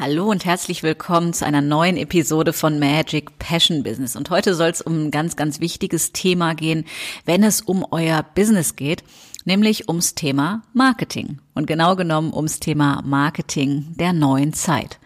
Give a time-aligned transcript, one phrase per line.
[0.00, 4.14] Hallo und herzlich willkommen zu einer neuen Episode von Magic Passion Business.
[4.14, 6.84] Und heute soll es um ein ganz, ganz wichtiges Thema gehen,
[7.24, 9.02] wenn es um euer Business geht,
[9.44, 11.40] nämlich ums Thema Marketing.
[11.52, 15.00] Und genau genommen ums Thema Marketing der neuen Zeit.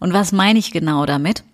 [0.00, 1.44] Und was meine ich genau damit?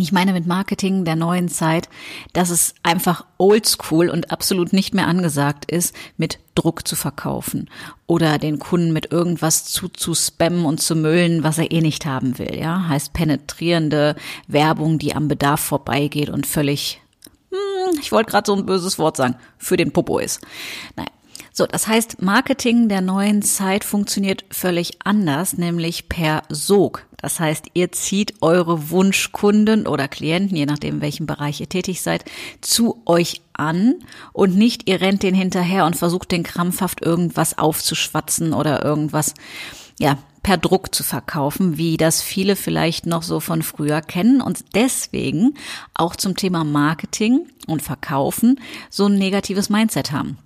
[0.00, 1.88] Ich meine mit Marketing der neuen Zeit,
[2.32, 7.68] dass es einfach oldschool und absolut nicht mehr angesagt ist, mit Druck zu verkaufen
[8.06, 12.06] oder den Kunden mit irgendwas zu, zu spammen und zu müllen, was er eh nicht
[12.06, 12.56] haben will.
[12.56, 14.14] Ja, heißt penetrierende
[14.46, 17.00] Werbung, die am Bedarf vorbeigeht und völlig,
[17.50, 20.40] hm, ich wollte gerade so ein böses Wort sagen, für den Popo ist.
[20.94, 21.08] Nein.
[21.58, 27.04] So, das heißt, Marketing der neuen Zeit funktioniert völlig anders, nämlich per Sog.
[27.16, 32.00] Das heißt, ihr zieht eure Wunschkunden oder Klienten, je nachdem, in welchem Bereich ihr tätig
[32.00, 32.24] seid,
[32.60, 33.96] zu euch an
[34.32, 39.34] und nicht ihr rennt den hinterher und versucht den krampfhaft irgendwas aufzuschwatzen oder irgendwas,
[39.98, 44.64] ja, per Druck zu verkaufen, wie das viele vielleicht noch so von früher kennen und
[44.76, 45.54] deswegen
[45.92, 50.38] auch zum Thema Marketing und Verkaufen so ein negatives Mindset haben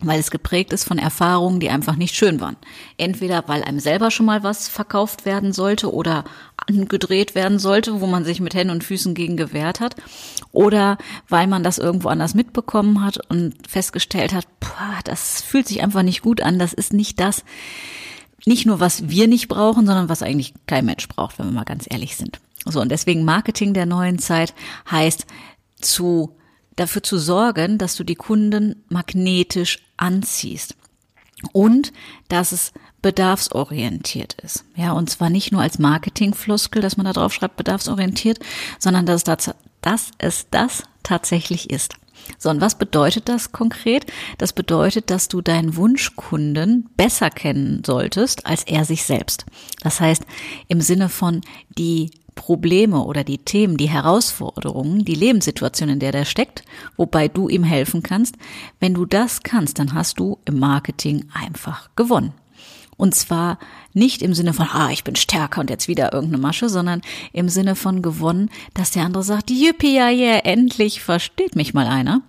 [0.00, 2.56] weil es geprägt ist von Erfahrungen, die einfach nicht schön waren.
[2.96, 6.24] Entweder weil einem selber schon mal was verkauft werden sollte oder
[6.56, 9.96] angedreht werden sollte, wo man sich mit Händen und Füßen gegen gewehrt hat,
[10.52, 15.82] oder weil man das irgendwo anders mitbekommen hat und festgestellt hat, boah, das fühlt sich
[15.82, 17.44] einfach nicht gut an, das ist nicht das,
[18.46, 21.64] nicht nur was wir nicht brauchen, sondern was eigentlich kein Mensch braucht, wenn wir mal
[21.64, 22.40] ganz ehrlich sind.
[22.64, 24.54] So, und deswegen Marketing der neuen Zeit
[24.90, 25.26] heißt
[25.80, 26.37] zu
[26.80, 30.76] dafür zu sorgen, dass du die Kunden magnetisch anziehst
[31.52, 31.92] und
[32.28, 32.72] dass es
[33.02, 34.64] bedarfsorientiert ist.
[34.74, 38.40] Ja, und zwar nicht nur als Marketingfloskel, dass man da drauf schreibt, bedarfsorientiert,
[38.78, 41.94] sondern dass, das, dass es das tatsächlich ist.
[42.38, 44.06] So, und was bedeutet das konkret?
[44.38, 49.46] Das bedeutet, dass du deinen Wunschkunden besser kennen solltest als er sich selbst.
[49.82, 50.24] Das heißt,
[50.66, 51.40] im Sinne von
[51.70, 56.62] die Probleme oder die Themen, die Herausforderungen, die Lebenssituation, in der der steckt,
[56.96, 58.36] wobei du ihm helfen kannst.
[58.78, 62.32] Wenn du das kannst, dann hast du im Marketing einfach gewonnen.
[62.96, 63.58] Und zwar
[63.92, 67.48] nicht im Sinne von, ah, ich bin stärker und jetzt wieder irgendeine Masche, sondern im
[67.48, 72.22] Sinne von gewonnen, dass der andere sagt, yippie, ja, yeah, endlich versteht mich mal einer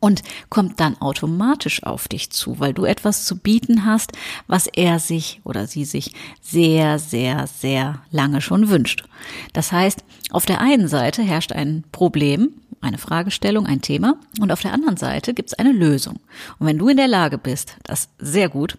[0.00, 4.12] und kommt dann automatisch auf dich zu, weil du etwas zu bieten hast,
[4.46, 9.04] was er sich oder sie sich sehr, sehr, sehr lange schon wünscht.
[9.52, 12.50] Das heißt, auf der einen Seite herrscht ein Problem,
[12.80, 16.20] eine Fragestellung, ein Thema und auf der anderen Seite gibt es eine Lösung.
[16.58, 18.78] Und wenn du in der Lage bist, das sehr gut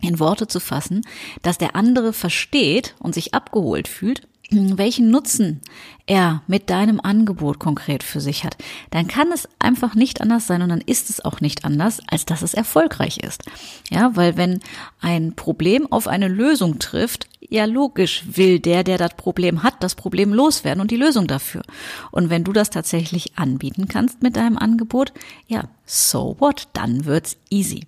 [0.00, 1.02] in Worte zu fassen,
[1.42, 5.60] dass der andere versteht und sich abgeholt fühlt, welchen Nutzen
[6.06, 8.56] er mit deinem Angebot konkret für sich hat,
[8.90, 12.26] dann kann es einfach nicht anders sein und dann ist es auch nicht anders, als
[12.26, 13.44] dass es erfolgreich ist.
[13.90, 14.60] Ja, weil wenn
[15.00, 19.94] ein Problem auf eine Lösung trifft, ja logisch will der, der das Problem hat, das
[19.94, 21.62] Problem loswerden und die Lösung dafür.
[22.10, 25.12] Und wenn du das tatsächlich anbieten kannst mit deinem Angebot,
[25.46, 27.86] ja, so what, dann wird's easy.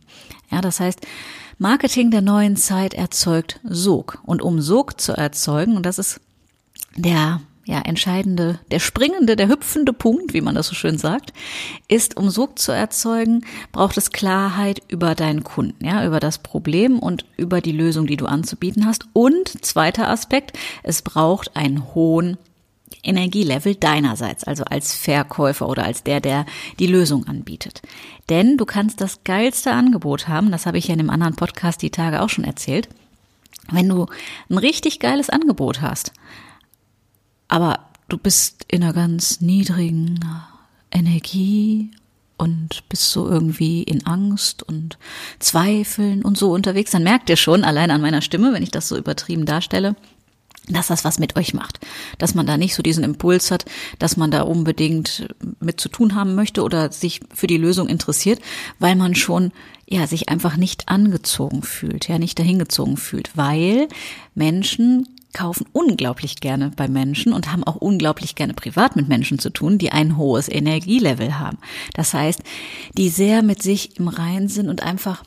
[0.51, 1.01] Ja, das heißt,
[1.59, 4.19] Marketing der neuen Zeit erzeugt Sog.
[4.25, 6.21] Und um Sog zu erzeugen, und das ist
[6.97, 11.33] der ja, entscheidende, der springende, der hüpfende Punkt, wie man das so schön sagt,
[11.89, 16.99] ist, um Sog zu erzeugen, braucht es Klarheit über deinen Kunden, ja, über das Problem
[16.99, 19.07] und über die Lösung, die du anzubieten hast.
[19.15, 22.37] Und zweiter Aspekt, es braucht einen hohen
[23.03, 26.47] Energielevel deinerseits, also als Verkäufer oder als der, der
[26.79, 27.83] die Lösung anbietet.
[28.29, 31.83] Denn du kannst das geilste Angebot haben, das habe ich ja in einem anderen Podcast
[31.83, 32.89] die Tage auch schon erzählt,
[33.71, 34.07] wenn du
[34.51, 36.13] ein richtig geiles Angebot hast,
[37.49, 40.21] aber du bist in einer ganz niedrigen
[40.91, 41.91] Energie
[42.37, 44.99] und bist so irgendwie in Angst und
[45.39, 48.89] Zweifeln und so unterwegs, dann merkt ihr schon allein an meiner Stimme, wenn ich das
[48.89, 49.95] so übertrieben darstelle,
[50.69, 51.79] dass das was mit euch macht.
[52.19, 53.67] Dass man da nicht so diesen Impuls hat,
[53.99, 55.29] dass man da unbedingt
[55.61, 58.41] mit zu tun haben möchte oder sich für die Lösung interessiert,
[58.79, 59.53] weil man schon,
[59.87, 63.89] ja, sich einfach nicht angezogen fühlt, ja, nicht dahingezogen fühlt, weil
[64.35, 69.51] Menschen kaufen unglaublich gerne bei Menschen und haben auch unglaublich gerne privat mit Menschen zu
[69.51, 71.59] tun, die ein hohes Energielevel haben.
[71.93, 72.43] Das heißt,
[72.97, 75.23] die sehr mit sich im Reinen sind und einfach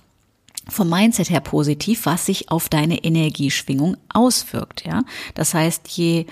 [0.69, 5.03] vom Mindset her positiv, was sich auf deine Energieschwingung auswirkt, ja.
[5.33, 6.25] Das heißt, je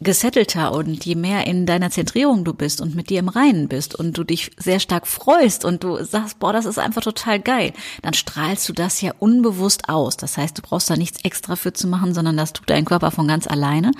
[0.00, 3.94] gesettelter und je mehr in deiner Zentrierung du bist und mit dir im Reinen bist
[3.94, 7.72] und du dich sehr stark freust und du sagst, boah, das ist einfach total geil,
[8.02, 10.16] dann strahlst du das ja unbewusst aus.
[10.16, 13.10] Das heißt, du brauchst da nichts extra für zu machen, sondern das tut dein Körper
[13.10, 13.92] von ganz alleine.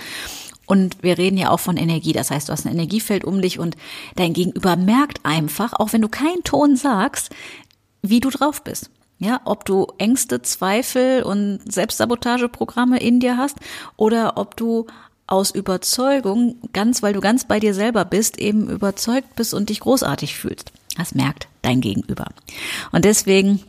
[0.65, 2.13] Und wir reden ja auch von Energie.
[2.13, 3.77] Das heißt, du hast ein Energiefeld um dich und
[4.15, 7.31] dein Gegenüber merkt einfach, auch wenn du keinen Ton sagst,
[8.03, 8.89] wie du drauf bist.
[9.19, 13.57] Ja, ob du Ängste, Zweifel und Selbstsabotageprogramme in dir hast
[13.97, 14.87] oder ob du
[15.31, 19.81] aus Überzeugung, ganz weil du ganz bei dir selber bist, eben überzeugt bist und dich
[19.81, 20.73] großartig fühlst.
[20.97, 22.27] Das merkt dein Gegenüber.
[22.93, 23.61] Und deswegen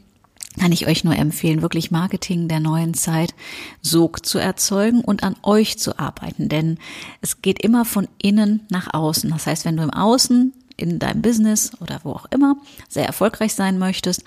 [0.60, 3.34] kann ich euch nur empfehlen, wirklich Marketing der neuen Zeit
[3.82, 6.50] Sog zu erzeugen und an euch zu arbeiten.
[6.50, 6.78] Denn
[7.22, 9.30] es geht immer von innen nach außen.
[9.30, 12.58] Das heißt, wenn du im Außen, in deinem Business oder wo auch immer
[12.90, 14.24] sehr erfolgreich sein möchtest,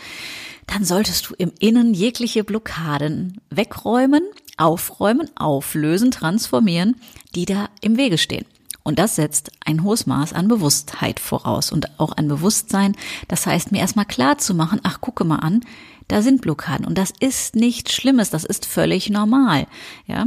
[0.66, 4.22] dann solltest du im Innen jegliche Blockaden wegräumen,
[4.56, 6.96] aufräumen, auflösen, transformieren,
[7.34, 8.46] die da im Wege stehen.
[8.82, 12.94] Und das setzt ein hohes Maß an Bewusstheit voraus und auch an Bewusstsein.
[13.28, 15.60] Das heißt, mir erstmal klar zu machen, ach, gucke mal an,
[16.08, 16.84] da sind Blockaden.
[16.84, 19.66] Und das ist nichts Schlimmes, das ist völlig normal.
[20.06, 20.26] Ja,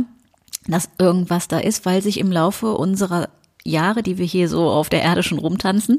[0.67, 3.29] dass irgendwas da ist, weil sich im Laufe unserer
[3.63, 5.97] Jahre, die wir hier so auf der Erde schon rumtanzen,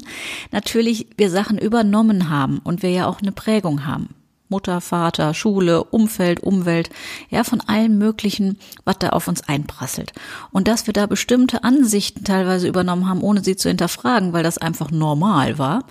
[0.51, 4.15] natürlich wir Sachen übernommen haben und wir ja auch eine Prägung haben.
[4.49, 6.89] Mutter, Vater, Schule, Umfeld, Umwelt,
[7.29, 10.11] ja, von allem Möglichen, was da auf uns einprasselt.
[10.51, 14.57] Und dass wir da bestimmte Ansichten teilweise übernommen haben, ohne sie zu hinterfragen, weil das
[14.57, 15.85] einfach normal war,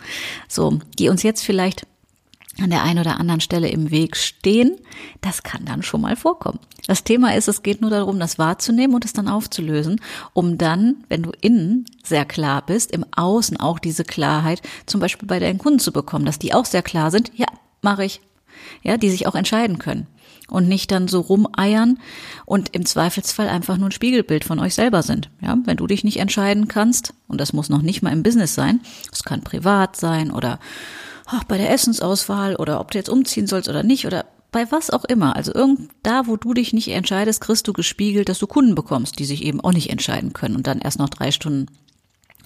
[0.49, 1.87] so, die uns jetzt vielleicht
[2.61, 4.77] an der einen oder anderen Stelle im Weg stehen,
[5.21, 6.59] das kann dann schon mal vorkommen.
[6.87, 10.01] Das Thema ist, es geht nur darum, das wahrzunehmen und es dann aufzulösen,
[10.33, 15.29] um dann, wenn du innen sehr klar bist, im Außen auch diese Klarheit zum Beispiel
[15.29, 17.47] bei deinen Kunden zu bekommen, dass die auch sehr klar sind, ja,
[17.83, 18.21] mache ich,
[18.83, 20.06] ja, die sich auch entscheiden können
[20.49, 21.99] und nicht dann so rumeiern
[22.47, 25.31] und im Zweifelsfall einfach nur ein Spiegelbild von euch selber sind.
[25.43, 28.55] Ja, wenn du dich nicht entscheiden kannst, und das muss noch nicht mal im Business
[28.55, 28.81] sein,
[29.12, 30.59] es kann privat sein oder
[31.27, 34.91] ach, bei der Essensauswahl oder ob du jetzt umziehen sollst oder nicht oder bei was
[34.91, 35.37] auch immer.
[35.37, 39.19] Also irgend da, wo du dich nicht entscheidest, kriegst du gespiegelt, dass du Kunden bekommst,
[39.19, 41.67] die sich eben auch nicht entscheiden können und dann erst noch drei Stunden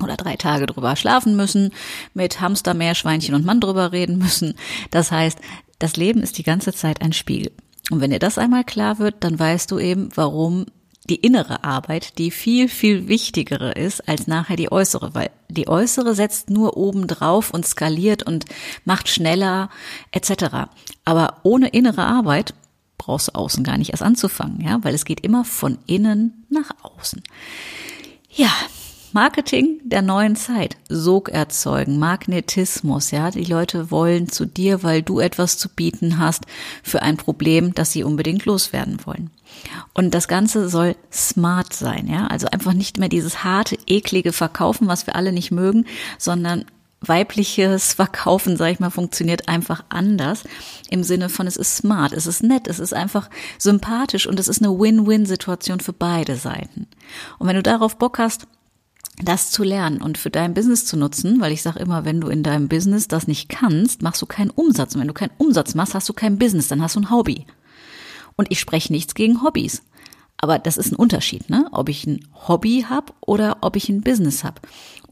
[0.03, 1.71] oder drei Tage drüber schlafen müssen,
[2.15, 4.55] mit Hamster, Meerschweinchen und Mann drüber reden müssen.
[4.91, 5.39] Das heißt,
[5.83, 7.53] das Leben ist die ganze Zeit ein Spiegel.
[7.91, 10.67] Und wenn dir das einmal klar wird, dann weißt du eben, warum
[11.09, 16.15] die innere Arbeit die viel, viel wichtigere ist als nachher die äußere, weil die äußere
[16.15, 18.45] setzt nur oben drauf und skaliert und
[18.85, 19.69] macht schneller
[20.13, 20.69] etc.
[21.05, 22.55] Aber ohne innere Arbeit
[22.99, 26.71] brauchst du außen gar nicht erst anzufangen, ja, weil es geht immer von innen nach
[26.83, 27.21] außen.
[28.31, 28.53] Ja,
[29.15, 35.21] Marketing der neuen Zeit, Sog erzeugen, Magnetismus, ja, die Leute wollen zu dir, weil du
[35.21, 36.45] etwas zu bieten hast
[36.83, 39.31] für ein Problem, das sie unbedingt loswerden wollen.
[39.93, 44.89] Und das Ganze soll smart sein, ja, also einfach nicht mehr dieses harte, eklige Verkaufen,
[44.89, 45.87] was wir alle nicht mögen,
[46.19, 46.65] sondern
[47.03, 50.45] weibliches Verkaufen, sag ich mal, funktioniert einfach anders
[50.89, 53.29] im Sinne von es ist smart, es ist nett, es ist einfach
[53.59, 56.87] sympathisch und es ist eine Win-Win-Situation für beide Seiten.
[57.39, 58.47] Und wenn du darauf Bock hast,
[59.19, 62.29] das zu lernen und für dein Business zu nutzen, weil ich sage immer, wenn du
[62.29, 64.95] in deinem Business das nicht kannst, machst du keinen Umsatz.
[64.95, 67.47] Und wenn du keinen Umsatz machst, hast du kein Business, dann hast du ein Hobby.
[68.37, 69.83] Und ich spreche nichts gegen Hobbys.
[70.39, 71.69] Aber das ist ein Unterschied, ne?
[71.71, 74.61] Ob ich ein Hobby habe oder ob ich ein Business habe.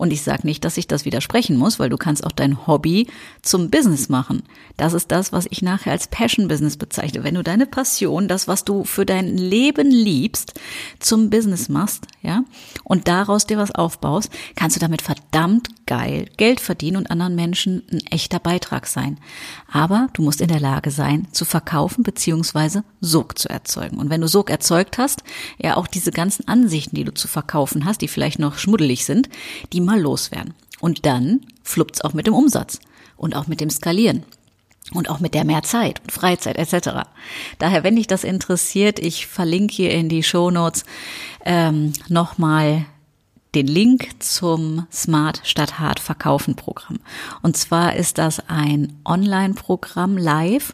[0.00, 3.06] Und ich sage nicht, dass ich das widersprechen muss, weil du kannst auch dein Hobby
[3.42, 4.42] zum Business machen.
[4.78, 7.22] Das ist das, was ich nachher als Passion Business bezeichne.
[7.22, 10.54] Wenn du deine Passion, das, was du für dein Leben liebst,
[11.00, 12.44] zum Business machst, ja,
[12.82, 17.82] und daraus dir was aufbaust, kannst du damit verdammt geil Geld verdienen und anderen Menschen
[17.90, 19.18] ein echter Beitrag sein.
[19.70, 23.98] Aber du musst in der Lage sein, zu verkaufen beziehungsweise Sog zu erzeugen.
[23.98, 25.24] Und wenn du Sog erzeugt hast,
[25.58, 29.28] ja auch diese ganzen Ansichten, die du zu verkaufen hast, die vielleicht noch schmuddelig sind,
[29.72, 30.54] die mal loswerden.
[30.80, 32.78] Und dann fluppt's auch mit dem Umsatz
[33.16, 34.22] und auch mit dem Skalieren
[34.94, 37.08] und auch mit der mehr Zeit und Freizeit etc.
[37.58, 40.84] Daher, wenn dich das interessiert, ich verlinke hier in die Show Notes
[41.44, 42.86] ähm, nochmal
[43.54, 47.00] den Link zum Smart statt Hart Verkaufen Programm.
[47.42, 50.72] Und zwar ist das ein Online-Programm live,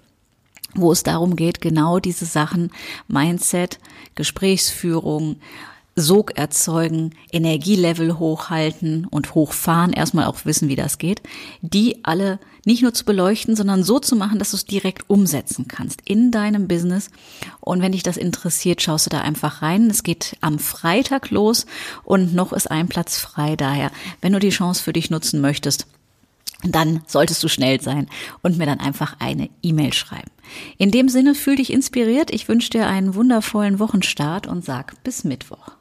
[0.75, 2.70] wo es darum geht, genau diese Sachen
[3.08, 3.78] Mindset,
[4.14, 5.37] Gesprächsführung,
[5.98, 11.22] Sog erzeugen, Energielevel hochhalten und hochfahren, erstmal auch wissen, wie das geht,
[11.62, 15.68] die alle nicht nur zu beleuchten, sondern so zu machen, dass du es direkt umsetzen
[15.68, 17.08] kannst in deinem Business.
[17.60, 19.88] Und wenn dich das interessiert, schaust du da einfach rein.
[19.88, 21.64] Es geht am Freitag los
[22.04, 23.56] und noch ist ein Platz frei.
[23.56, 25.86] Daher, wenn du die Chance für dich nutzen möchtest,
[26.62, 28.06] dann solltest du schnell sein
[28.42, 30.30] und mir dann einfach eine E-Mail schreiben.
[30.76, 32.30] In dem Sinne, fühl dich inspiriert.
[32.30, 35.75] Ich wünsche dir einen wundervollen Wochenstart und sag bis Mittwoch.